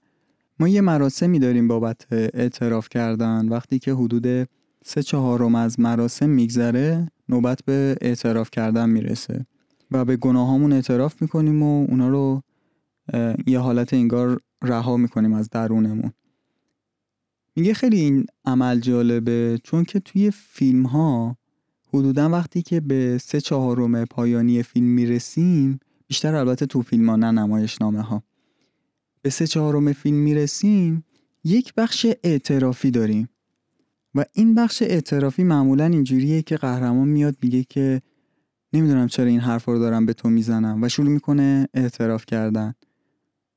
ما 0.59 0.67
یه 0.67 0.81
مراسمی 0.81 1.39
داریم 1.39 1.67
بابت 1.67 2.05
اعتراف 2.11 2.89
کردن. 2.89 3.49
وقتی 3.49 3.79
که 3.79 3.93
حدود 3.93 4.49
سه 4.85 5.03
چهارم 5.03 5.55
از 5.55 5.79
مراسم 5.79 6.29
میگذره 6.29 7.07
نوبت 7.29 7.59
به 7.65 7.95
اعتراف 8.01 8.51
کردن 8.51 8.89
می‌رسه 8.89 9.45
و 9.91 10.05
به 10.05 10.17
گناهامون 10.17 10.73
اعتراف 10.73 11.21
می‌کنیم 11.21 11.63
و 11.63 11.85
اونا 11.89 12.09
رو 12.09 12.41
یه 13.47 13.59
حالت 13.59 13.93
انگار 13.93 14.39
رها 14.63 14.97
می‌کنیم 14.97 15.33
از 15.33 15.49
درونمون. 15.49 16.11
میگه 17.55 17.73
خیلی 17.73 17.99
این 17.99 18.25
عمل 18.45 18.79
جالبه 18.79 19.59
چون 19.63 19.83
که 19.83 19.99
توی 19.99 20.31
فیلم 20.31 20.85
ها 20.85 21.37
حدودا 21.93 22.29
وقتی 22.29 22.61
که 22.61 22.79
به 22.79 23.17
سه 23.17 23.41
چهارم 23.41 24.05
پایانی 24.05 24.63
فیلم 24.63 24.87
می‌رسیم 24.87 25.79
بیشتر 26.07 26.35
البته 26.35 26.65
تو 26.65 26.81
فیلم 26.81 27.09
ها 27.09 27.15
نه 27.15 27.31
نمایش 27.31 27.81
نامه 27.81 28.01
ها 28.01 28.23
به 29.21 29.29
سه 29.29 29.47
چهارم 29.47 29.93
فیلم 29.93 30.17
می‌رسیم 30.17 31.03
یک 31.43 31.73
بخش 31.73 32.05
اعترافی 32.23 32.91
داریم. 32.91 33.29
و 34.15 34.25
این 34.33 34.55
بخش 34.55 34.81
اعترافی 34.81 35.43
معمولا 35.43 35.85
اینجوریه 35.85 36.41
که 36.41 36.57
قهرمان 36.57 37.07
میاد 37.07 37.35
میگه 37.41 37.63
که 37.63 38.01
نمی‌دونم 38.73 39.07
چرا 39.07 39.25
این 39.25 39.39
حرف 39.39 39.65
رو 39.65 39.79
دارم 39.79 40.05
به 40.05 40.13
تو 40.13 40.29
می‌زنم 40.29 40.83
و 40.83 40.89
شروع 40.89 41.09
می‌کنه 41.09 41.67
اعتراف 41.73 42.25
کردن. 42.25 42.73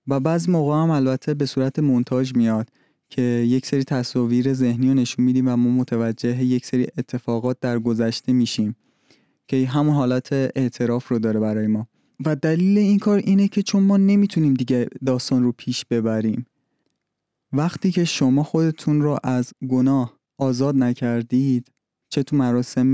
و 0.09 0.21
بعض 0.21 0.49
موقع 0.49 0.75
هم 0.75 0.91
البته 0.91 1.35
به 1.35 1.47
صورت 1.47 1.79
مونتاژ 1.79 2.35
میاد 2.35 2.69
که 3.11 3.23
یک 3.23 3.67
سری 3.67 3.85
تصاویر 3.85 4.53
ذهنی 4.53 4.89
رو 4.89 4.95
نشون 4.95 5.25
میدیم 5.25 5.49
و 5.49 5.57
ما 5.57 5.71
متوجه 5.71 6.45
یک 6.45 6.67
سری 6.67 6.87
اتفاقات 6.99 7.61
در 7.61 7.79
گذشته 7.79 8.33
میشیم 8.33 8.77
که 9.49 9.67
همون 9.67 9.95
حالت 9.95 10.33
اعتراف 10.33 11.09
رو 11.09 11.19
داره 11.19 11.41
برای 11.41 11.67
ما. 11.67 11.87
و 12.25 12.37
دلیل 12.37 12.79
این 12.79 12.99
کار 12.99 13.19
اینه 13.19 13.49
که 13.49 13.63
چون 13.63 13.83
ما 13.83 13.97
نمی‌تونیم 13.97 14.55
دیگه 14.55 14.89
داستان 15.07 15.43
رو 15.43 15.53
پیش 15.53 15.85
ببریم. 15.85 16.47
وقتی 17.53 17.91
که 17.91 18.05
شما 18.05 18.43
خودتون 18.43 19.03
رو 19.03 19.19
از 19.25 19.53
گناه 19.69 20.19
آزاد 20.39 20.77
نکردید 20.77 21.69
چه 22.09 22.23
تو 22.23 22.37
مراسم 22.37 22.91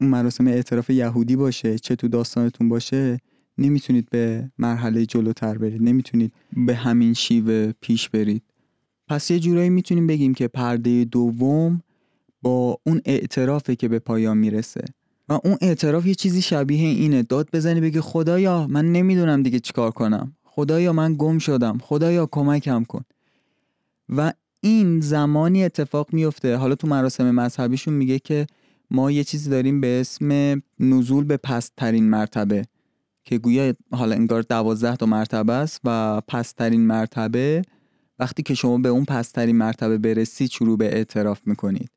مراسم 0.00 0.46
اعتراف 0.46 0.90
یهودی 0.90 1.36
باشه 1.36 1.78
چه 1.78 1.96
تو 1.96 2.08
داستانتون 2.08 2.68
باشه 2.68 3.18
نمی‌تونید 3.58 4.10
به 4.10 4.50
مرحله 4.58 5.06
جلوتر 5.06 5.58
برید 5.58 5.82
نمی‌تونید 5.82 6.32
به 6.66 6.74
همین 6.74 7.14
شیوه 7.14 7.72
پیش 7.80 8.08
برید. 8.08 8.42
پس 9.08 9.30
یه 9.30 9.38
جورایی 9.38 9.70
می‌تونیم 9.70 10.06
بگیم 10.06 10.34
که 10.34 10.48
پرده 10.48 11.04
دوم 11.04 11.82
با 12.42 12.78
اون 12.86 13.00
اعترافه 13.04 13.76
که 13.76 13.88
به 13.88 13.98
پایان 13.98 14.38
می‌رسه. 14.38 14.84
و 15.28 15.40
اون 15.44 15.56
اعتراف 15.60 16.06
یه 16.06 16.14
چیزی 16.14 16.42
شبیه 16.42 16.88
اینه. 16.88 17.22
داد 17.22 17.48
بزنی 17.52 17.80
بگی 17.80 18.00
خدایا 18.00 18.66
من 18.66 18.92
نمی‌دونم 18.92 19.42
دیگه 19.42 19.58
چیکار 19.60 19.90
کنم. 19.90 20.36
خدایا 20.44 20.92
من 20.92 21.14
گم 21.18 21.38
شدم. 21.38 21.78
خدایا 21.82 22.26
کمکم 22.26 22.84
کن. 22.84 23.02
و 24.08 24.32
این 24.60 25.00
زمانی 25.00 25.64
اتفاق 25.64 26.08
میفته. 26.12 26.56
حالا 26.56 26.74
تو 26.74 26.86
مراسم 26.86 27.30
مذهبیشون 27.30 27.94
میگه 27.94 28.18
که 28.18 28.46
ما 28.90 29.10
یه 29.10 29.24
چیزی 29.24 29.50
داریم 29.50 29.80
به 29.80 30.00
اسم 30.00 30.62
نزول 30.80 31.24
به 31.24 31.36
پسترین 31.36 32.10
مرتبه. 32.10 32.62
که 33.26 33.38
گویا 33.38 33.74
حالا 33.92 34.14
انگار 34.14 34.42
دوازده 34.42 34.96
تا 34.96 35.06
مرتبه 35.06 35.52
است 35.52 35.80
و 35.84 36.20
پسترین 36.28 36.80
مرتبه 36.80 37.62
وقتی 38.18 38.42
که 38.42 38.54
شما 38.54 38.78
به 38.78 38.88
اون 38.88 39.04
پسترین 39.04 39.56
مرتبه 39.56 39.98
برسید 39.98 40.50
شروع 40.50 40.78
به 40.78 40.94
اعتراف 40.96 41.40
می‌کنید. 41.46 41.90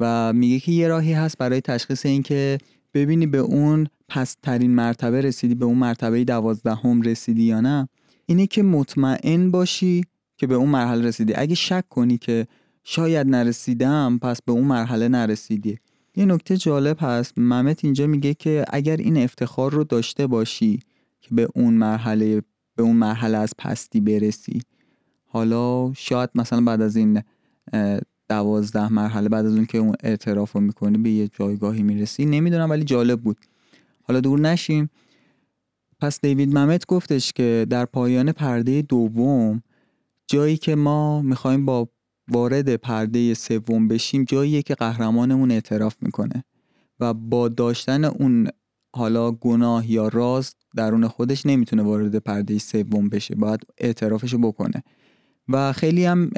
و 0.00 0.32
میگه 0.32 0.60
که 0.60 0.72
یه 0.72 0.88
راهی 0.88 1.12
هست 1.12 1.38
برای 1.38 1.60
تشخیص 1.60 2.06
اینکه 2.06 2.58
ببینی 2.94 3.26
به 3.26 3.38
اون 3.38 3.86
پسترین 4.08 4.70
مرتبه 4.70 5.20
رسیدی 5.20 5.54
به 5.54 5.64
اون 5.64 5.78
مرتبه 5.78 6.24
دوازدهم 6.24 7.02
رسیدی 7.02 7.42
یا 7.42 7.60
نه. 7.60 7.88
اینه 8.26 8.46
که 8.46 8.62
مطمئن 8.62 9.50
باشی 9.50 10.04
که 10.36 10.46
به 10.46 10.54
اون 10.54 10.68
مرحله 10.68 11.04
رسیدی. 11.04 11.34
اگه 11.36 11.54
شک 11.54 11.84
کنی 11.88 12.18
که 12.18 12.46
شاید 12.84 13.26
نرسیدم 13.26 14.18
پس 14.22 14.42
به 14.42 14.52
اون 14.52 14.64
مرحله 14.64 15.08
نرسیدی. 15.08 15.78
یه 16.16 16.24
نکته 16.24 16.56
جالب 16.56 16.96
هست. 17.00 17.38
ممت 17.38 17.84
اینجا 17.84 18.06
میگه 18.06 18.34
که 18.34 18.64
اگر 18.70 18.96
این 18.96 19.16
افتخار 19.16 19.72
رو 19.72 19.84
داشته 19.84 20.26
باشی 20.26 20.80
که 21.20 21.34
به 21.34 21.48
اون 21.54 21.74
مرحله 21.74 22.42
به 22.76 22.82
اون 22.82 22.96
مرحله 22.96 23.38
از 23.38 23.54
پستی 23.58 24.00
برسی. 24.00 24.62
حالا 25.26 25.92
شاید 25.92 26.30
مثلا 26.34 26.60
بعد 26.60 26.82
از 26.82 26.96
این 26.96 27.22
دوازده 28.28 28.92
مرحله 28.92 29.28
بعد 29.28 29.46
از 29.46 29.54
اون 29.54 29.66
که 29.66 29.78
اون 29.78 29.94
اعتراف 30.02 30.52
رو 30.52 30.60
می‌کنی 30.60 30.98
به 30.98 31.10
یه 31.10 31.28
جایگاهی 31.28 31.82
می‌رسی. 31.82 32.24
نمی‌دونم 32.26 32.70
ولی 32.70 32.84
جالب 32.84 33.20
بود. 33.20 33.36
حالا 34.02 34.20
دور 34.20 34.40
نشیم. 34.40 34.90
پس 36.00 36.20
دیوید 36.20 36.58
ممت 36.58 36.86
گفتش 36.86 37.32
که 37.32 37.66
در 37.70 37.84
پایان 37.84 38.32
پرده 38.32 38.82
دوم 38.82 39.62
جایی 40.26 40.56
که 40.56 40.74
ما 40.74 41.22
می‌خوایم 41.22 41.66
با 41.66 41.88
وارد 42.28 42.76
پرده 42.76 43.34
سوم 43.34 43.88
بشیم 43.88 44.24
جاییه 44.24 44.62
که 44.62 44.74
قهرمانمون 44.74 45.50
اعتراف 45.50 45.96
می‌کنه 46.00 46.44
و 47.00 47.14
با 47.14 47.48
داشتن 47.48 48.04
اون 48.04 48.48
حالا 48.96 49.30
گناه 49.30 49.90
یا 49.90 50.08
راز 50.08 50.54
درون 50.76 51.08
خودش 51.08 51.46
نمی‌تونه 51.46 51.82
وارد 51.82 52.16
پرده 52.16 52.58
سوم 52.58 53.08
بشه 53.08 53.34
باید 53.34 53.60
اعترافش 53.78 54.34
بکنه. 54.34 54.82
و 55.48 55.72
خیلی 55.72 56.04
هم 56.04 56.30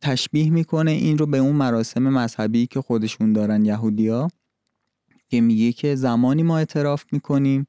تشبیه 0.00 0.50
می‌کنه 0.50 0.90
این 0.90 1.18
رو 1.18 1.26
به 1.26 1.38
اون 1.38 1.56
مراسم 1.56 2.02
مذهبی 2.02 2.66
که 2.66 2.80
خودشون 2.80 3.32
دارن 3.32 3.64
یهودیا 3.64 4.28
که 5.28 5.40
میگه 5.40 5.72
که 5.72 5.94
زمانی 5.94 6.42
ما 6.42 6.58
اعتراف 6.58 7.04
می‌کنیم 7.12 7.66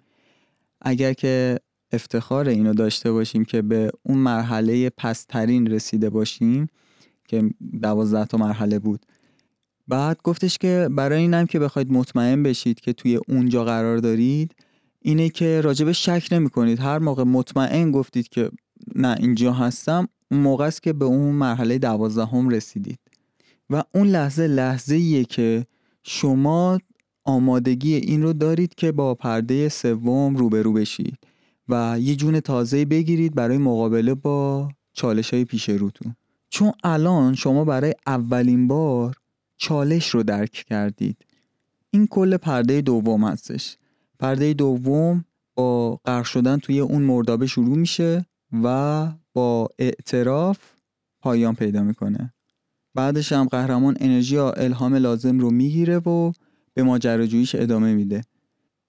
اگر 0.82 1.14
که 1.14 1.60
افتخار 1.92 2.48
اینو 2.48 2.74
داشته 2.74 3.12
باشیم 3.12 3.46
که 3.46 3.62
به 3.62 3.92
اون 4.04 4.18
مرحله 4.18 4.90
پسترین 4.90 5.68
رسیده 5.68 6.10
باشیم 6.10 6.68
که 7.28 7.50
دوازده 7.82 8.26
تا 8.26 8.38
مرحله 8.38 8.80
بود. 8.80 9.06
بعد 9.88 10.20
گفتش 10.24 10.58
که 10.58 10.90
برای 10.92 11.22
اینم 11.22 11.46
که 11.46 11.60
بخواید 11.60 11.92
مطمئن 11.92 12.44
بشید 12.44 12.80
که 12.80 12.94
توی 12.94 13.20
اونجا 13.28 13.64
قرار 13.64 13.98
دارید 13.98 14.56
اینه 15.02 15.30
که 15.30 15.62
راجب 15.62 15.92
شک 15.92 16.28
نمی 16.32 16.50
کنید 16.50 16.80
هر 16.80 17.00
موقع 17.00 17.24
مطمئن 17.24 17.92
گفتید 17.92 18.30
که 18.30 18.52
نه 18.96 19.16
اینجا 19.20 19.54
هستم 19.54 20.08
اون 20.32 20.40
موقع 20.40 20.66
است 20.66 20.84
که 20.84 20.94
به 20.94 21.06
اون 21.06 21.36
مرحله 21.36 21.78
دوازدهم 21.78 22.50
رسیدید. 22.50 23.00
و 23.70 23.84
اون 23.94 24.08
لحظه 24.08 24.48
لحظه 24.48 24.96
ایه 24.96 25.24
که 25.24 25.66
شما 26.04 26.80
آمادگی 27.24 27.96
این 27.96 28.24
رو 28.24 28.34
دارید 28.34 28.76
که 28.76 28.92
با 28.92 29.16
پرده 29.16 29.70
سوم 29.70 30.36
روبرو 30.36 30.74
بشید 30.74 31.18
و 31.70 31.98
یه 32.00 32.16
جون 32.16 32.40
تازه 32.40 32.86
بگیرید 32.86 33.36
برای 33.36 33.58
مقابله 33.58 34.14
با 34.14 34.70
چالش 34.94 35.34
های 35.34 35.46
پیش 35.46 35.70
روتون. 35.70 36.16
چون 36.50 36.72
الان 36.84 37.36
شما 37.36 37.66
برای 37.66 37.94
اولین 38.08 38.68
بار 38.68 39.16
چالش 39.58 40.10
رو 40.10 40.24
درک 40.24 40.52
کردید. 40.52 41.18
این 41.92 42.08
کل 42.08 42.38
پرده 42.38 42.82
دوم 42.82 43.24
هستش. 43.24 43.78
پرده 44.20 44.54
دوم 44.54 45.26
با 45.56 45.96
غرق 45.96 46.26
شدن 46.26 46.58
توی 46.58 46.80
اون 46.80 47.02
مردابه 47.02 47.48
شروع 47.48 47.78
میشه 47.78 48.26
و 48.64 49.08
با 49.34 49.70
اعتراف 49.80 50.58
پایان 51.22 51.56
پیدا 51.56 51.84
می‌کنه. 51.84 52.34
بعدش 52.96 53.32
هم 53.32 53.46
قهرمان 53.46 53.98
انرژی 54.00 54.36
یا 54.36 54.52
الهام 54.52 54.96
لازم 54.96 55.40
رو 55.40 55.52
می‌گیره 55.52 55.98
و 55.98 56.32
به 56.74 56.84
ماجراجوییش 56.84 57.56
ادامه 57.56 57.94
میده. 57.94 58.22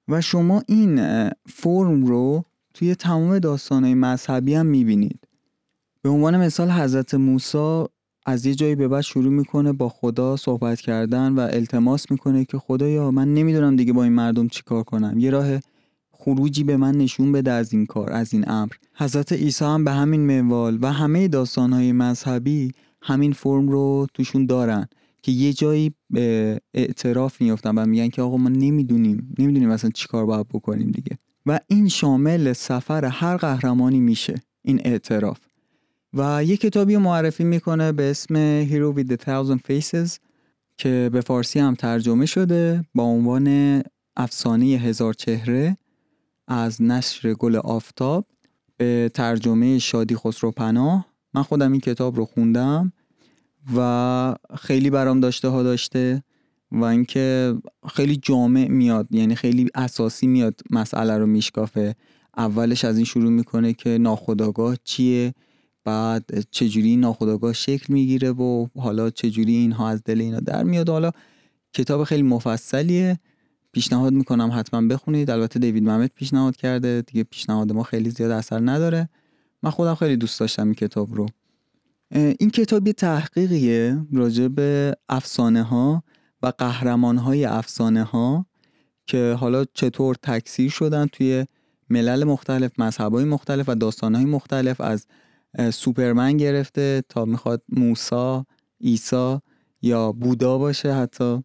و 0.09 0.21
شما 0.21 0.63
این 0.67 0.97
فرم 1.47 2.07
رو 2.07 2.45
توی 2.75 2.95
تمام 2.95 3.39
داستانهای 3.39 3.95
مذهبی 3.95 4.55
هم 4.55 4.67
می‌بینید. 4.67 5.28
به 6.03 6.09
عنوان 6.09 6.37
مثال 6.37 6.71
حضرت 6.71 7.15
موسی 7.15 7.85
از 8.27 8.47
یه 8.47 8.55
جایی 8.55 8.75
به 8.75 8.89
بعد 8.89 9.01
شروع 9.01 9.33
می‌کنه 9.33 9.73
با 9.73 9.89
خدا 9.89 10.37
صحبت 10.37 10.81
کردن 10.81 11.33
و 11.33 11.41
التماس 11.41 12.11
می‌کنه 12.11 12.45
که 12.45 12.59
خدایا 12.59 13.11
من 13.11 13.35
نمی‌دونم 13.35 13.77
دیگه 13.77 13.93
با 13.93 14.05
این 14.05 14.13
مردم 14.13 14.49
چیکار 14.49 14.83
کنم. 14.83 15.19
یه 15.19 15.31
راه 15.31 15.47
خروجی 16.11 16.65
به 16.65 16.77
من 16.77 16.95
نشون 16.95 17.33
بده 17.33 17.53
از 17.53 17.73
این 17.73 17.87
کار 17.87 18.13
از 18.13 18.35
این 18.35 18.51
امر. 18.51 18.73
حضرت 18.95 19.33
عیسی 19.33 19.65
هم 19.65 19.85
به 19.85 19.93
همین 19.93 20.21
منوال 20.21 20.79
و 20.83 20.93
همه 20.93 21.29
داستانهای 21.29 21.93
مذهبی 21.93 22.73
همین 23.03 23.33
فرم 23.33 23.69
رو 23.69 24.07
توشون 24.15 24.47
دارن 24.47 24.89
که 25.23 25.33
یه 25.33 25.53
جایی 25.53 25.95
به 26.11 26.61
اعتراف 26.75 27.41
میفتن 27.41 27.75
و 27.79 27.87
میگن 27.87 28.09
که 28.09 28.23
آقا 28.23 28.37
ما 28.37 28.49
نمی‌دونیم 28.49 29.35
نمی‌دونیم 29.39 29.71
اصلا 29.71 29.91
چیکار 29.91 30.27
باید 30.27 30.49
بکنیم 30.49 30.91
دیگه. 30.91 31.19
و 31.47 31.61
این 31.67 31.89
شامل 31.89 32.53
سفر 32.53 33.05
هر 33.05 33.37
قهرمانی 33.37 34.01
میشه 34.01 34.35
این 34.63 34.81
اعتراف. 34.85 35.39
و 36.15 36.45
یه 36.45 36.57
کتابی 36.57 36.97
معرفی 36.97 37.45
می‌کنه 37.45 37.93
به 37.93 38.11
اسم 38.11 38.65
Hero 38.65 38.99
with 38.99 39.07
the 39.09 39.17
Thousand 39.17 39.59
Faces 39.59 40.19
که 40.77 41.11
به 41.13 41.21
فارسی 41.21 41.59
هم 41.59 41.75
ترجمه 41.75 42.27
شده 42.27 42.85
با 42.95 43.03
عنوان 43.03 43.83
افسانه 44.17 44.65
هزار 44.65 45.15
چهره 45.15 45.77
از 46.49 46.83
نشر 46.83 47.35
گل 47.35 47.57
آفتاب 47.57 48.27
به 48.77 49.11
ترجمه 49.15 49.79
شادی 49.79 50.17
خسرو 50.17 50.51
پناه. 50.51 51.07
من 51.35 51.43
خودم 51.43 51.73
این 51.73 51.81
کتاب 51.81 52.17
رو 52.17 52.25
خوندم 52.25 52.93
و 53.77 54.35
خیلی 54.59 54.91
برام 54.91 55.21
داشته 55.21 55.49
ها 55.49 55.63
داشته 55.63 56.23
و 56.73 56.85
اینکه 56.85 57.55
خیلی 57.95 58.17
جامع 58.17 58.69
میاد 58.69 59.09
یعنی 59.11 59.35
خیلی 59.35 59.69
اساسی 59.75 60.27
میاد 60.27 60.61
مسئله 60.71 61.19
رو 61.19 61.27
میشکافه. 61.27 61.95
اولش 62.37 62.85
از 62.85 62.97
این 62.97 63.05
شروع 63.05 63.31
می‌کنه 63.31 63.73
که 63.73 63.99
ناخداگاه 63.99 64.77
چیه؟ 64.85 65.35
بعد 65.85 66.25
چجوری 66.51 66.97
ناخداگاه 66.97 67.53
شکل 67.53 67.93
می‌گیره 67.93 68.31
و 68.31 68.67
حالا 68.79 69.11
چجوری 69.11 69.55
اینها 69.57 69.89
از 69.89 70.03
دل 70.05 70.21
اینا 70.21 70.41
در 70.41 70.63
میاد 70.63 70.89
حالا 70.89 71.11
کتاب 71.73 72.05
خیلی 72.05 72.23
مفصلیه. 72.23 73.19
پیشنهاد 73.73 74.13
می‌کنم 74.13 74.51
حتما 74.55 74.89
بخونید. 74.89 75.31
البته 75.31 75.59
دیوید 75.59 75.83
محمد 75.83 76.11
پیشنهاد 76.15 76.57
کرده. 76.57 77.03
دیگه 77.03 77.25
پیشنهاد 77.25 77.73
ما 77.73 77.83
خیلی 77.83 78.11
زیاد 78.11 78.31
اثر 78.31 78.61
نداره. 78.71 79.09
من 79.63 79.71
خودم 79.71 79.95
خیلی 79.95 80.17
دوست 80.17 80.41
داشتم 80.41 80.65
این 80.65 80.75
کتاب 80.75 81.15
رو. 81.15 81.27
این 82.11 82.51
کتاب 82.51 82.87
یه 82.87 82.93
تحقیقیه 82.93 84.07
راجع 84.13 84.49
به 84.49 84.97
افسانه 85.09 85.63
ها 85.63 86.03
و 86.43 86.53
قهرمان 86.59 87.19
های 87.19 87.45
افسانه 87.45 88.03
ها 88.03 88.47
که 89.07 89.37
حالا 89.41 89.65
چطور 89.75 90.15
تکثیر 90.23 90.71
شدن 90.71 91.07
توی 91.07 91.47
ملل 91.91 92.25
مختلف 92.25 92.81
مذهب 92.81 93.15
های 93.15 93.25
مختلف 93.25 93.69
و 93.69 93.75
داستان 93.75 94.15
های 94.15 94.25
مختلف 94.25 94.81
از 94.81 95.07
سوپرمن 95.73 96.37
گرفته 96.37 97.03
تا 97.09 97.25
می‌خواد 97.25 97.63
موسا 97.69 98.47
ایسا 98.79 99.43
یا 99.83 100.13
بودا 100.13 100.59
باشه 100.59 100.95
حتی. 100.95 101.43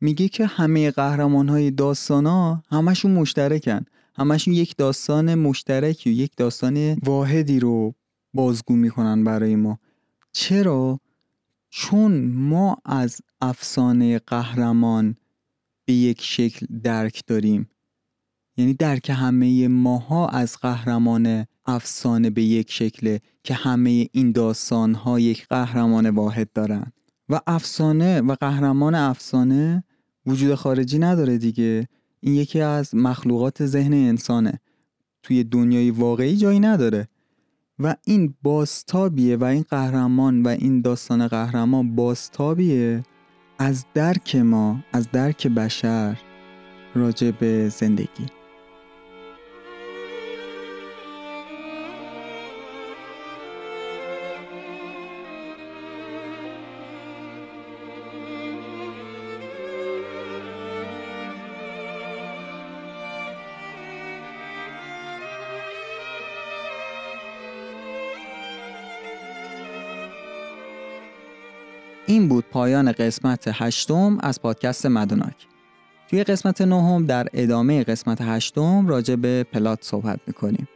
میگه 0.00 0.28
که 0.28 0.46
همه 0.46 0.90
قهرمان 0.90 1.48
های 1.48 1.70
داستان 1.70 2.26
ها 2.26 2.62
همشون 2.70 3.10
مشترکن. 3.10 3.84
همشون 4.14 4.54
یک 4.54 4.76
داستان 4.76 5.34
مشترکی 5.34 6.10
و 6.10 6.12
یک 6.12 6.32
داستان 6.36 6.94
واحدی 6.94 7.60
رو 7.60 7.94
بازگو 8.34 8.76
می‌کنن 8.76 9.24
برای 9.24 9.56
ما. 9.56 9.78
چرا؟ 10.32 11.00
چون 11.70 12.26
ما 12.26 12.76
از 12.84 13.20
افسانه 13.40 14.18
قهرمان 14.18 15.16
به 15.84 15.92
یک 15.92 16.22
شکل 16.22 16.66
درک 16.82 17.22
داریم. 17.26 17.68
یعنی 18.56 18.74
درک 18.74 19.10
همه 19.10 19.68
ماها 19.68 20.28
از 20.28 20.56
قهرمان 20.56 21.46
افسانه 21.66 22.30
به 22.30 22.42
یک 22.42 22.72
شکله 22.72 23.20
که 23.44 23.54
همه 23.54 24.08
این 24.12 24.32
داستان 24.32 24.94
ها 24.94 25.20
یک 25.20 25.46
قهرمان 25.48 26.10
واحد 26.10 26.52
دارن. 26.52 26.92
و 27.28 27.40
افسانه 27.46 28.20
و 28.20 28.34
قهرمان 28.34 28.94
افسانه 28.94 29.84
وجود 30.26 30.54
خارجی 30.54 30.98
نداره 30.98 31.38
دیگه. 31.38 31.88
این 32.20 32.34
یکی 32.34 32.60
از 32.60 32.94
مخلوقات 32.94 33.66
ذهن 33.66 33.92
انسانه. 33.92 34.60
توی 35.22 35.44
دنیای 35.44 35.90
واقعی 35.90 36.36
جایی 36.36 36.60
نداره. 36.60 37.08
و 37.78 37.96
این 38.06 38.34
باستابیه 38.42 39.36
و 39.36 39.44
این 39.44 39.64
قهرمان 39.70 40.42
و 40.42 40.48
این 40.48 40.80
داستان 40.80 41.28
قهرمان 41.28 41.94
باستابیه 41.94 43.02
از 43.58 43.84
درک 43.94 44.36
ما 44.36 44.84
از 44.92 45.08
درک 45.12 45.46
بشر 45.46 46.18
راجع 46.94 47.30
به 47.30 47.68
زندگی. 47.68 48.26
پایان 72.66 72.92
قسمت 72.92 73.44
هشتم 73.52 74.18
از 74.20 74.42
پادکست 74.42 74.86
مدوناک. 74.86 75.46
توی 76.10 76.24
قسمت 76.24 76.60
نهم 76.60 77.06
در 77.06 77.26
ادامه 77.32 77.84
قسمت 77.84 78.18
هشتم 78.20 78.86
راجع 78.86 79.16
به 79.16 79.46
پلات 79.52 79.78
صحبت 79.82 80.20
می‌کنیم. 80.26 80.68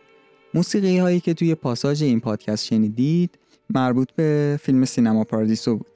موسیقی 0.55 0.99
هایی 0.99 1.21
که 1.21 1.35
توی 1.35 1.55
پاساژ 1.55 2.03
این 2.03 2.21
پادکست 2.21 2.65
شنیدید 2.65 3.39
مربوط 3.71 4.09
به 4.17 4.59
فیلم 4.63 4.85
سینما 4.85 5.25
پارادیسو 5.25 5.77
بود. 5.77 5.87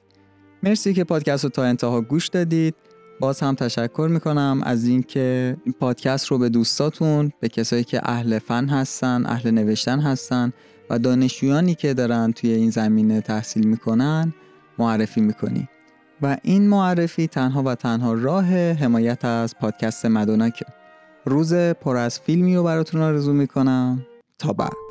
مرسی 0.63 0.93
که 0.93 1.03
پادکست 1.03 1.43
رو 1.43 1.49
تا 1.49 1.63
انتها 1.63 2.01
گوش 2.01 2.27
دادید. 2.27 2.75
باز 3.19 3.39
هم 3.39 3.55
تشکر 3.55 4.07
می‌کنم 4.11 4.61
از 4.63 4.87
اینکه 4.87 5.57
پادکست 5.79 6.27
رو 6.27 6.37
به 6.37 6.49
دوستاتون 6.49 7.31
به 7.39 7.49
کسایی 7.49 7.83
که 7.83 8.01
اهل 8.03 8.39
فن 8.39 8.67
هستن 8.69 9.25
اهل 9.25 9.51
نوشتن 9.51 9.99
هستن 9.99 10.53
و 10.89 10.99
دانشجویانی 10.99 11.75
که 11.75 11.93
دارن 11.93 12.31
توی 12.31 12.51
این 12.51 12.69
زمینه 12.69 13.21
تحصیل 13.21 13.67
می‌کنن 13.67 14.33
معرفی 14.79 15.21
می‌کنی 15.21 15.69
و 16.21 16.37
این 16.43 16.67
معرفی 16.67 17.27
تنها 17.27 17.63
و 17.63 17.75
تنها 17.75 18.13
راه 18.13 18.45
حمایت 18.73 19.25
از 19.25 19.55
پادکست 19.57 20.05
مدوناکه. 20.05 20.65
روز 21.25 21.53
پر 21.53 21.97
از 21.97 22.19
فیلمی 22.19 22.55
رو 22.55 22.63
براتون 22.63 23.01
آرزو 23.01 23.33
می‌کنم. 23.33 24.05
تا 24.39 24.53
بعد. 24.53 24.84